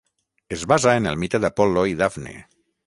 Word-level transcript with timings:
Es 0.57 0.63
basa 0.71 0.95
en 1.01 1.11
el 1.11 1.21
mite 1.25 1.43
d'Apol·lo 1.45 1.87
i 1.95 1.97
Dafne. 2.03 2.37